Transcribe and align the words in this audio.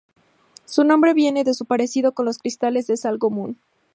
Su 0.65 0.83
nombre 0.83 1.13
viene 1.13 1.43
de 1.43 1.53
su 1.53 1.65
parecido 1.67 2.13
con 2.13 2.25
los 2.25 2.39
cristales 2.39 2.87
de 2.87 2.97
sal 2.97 3.19
común. 3.19 3.59